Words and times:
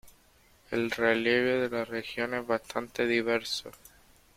El 0.71 0.89
relieve 0.89 1.59
de 1.59 1.69
la 1.69 1.85
región 1.85 2.33
es 2.33 2.47
bastante 2.47 3.05
diverso. 3.05 3.69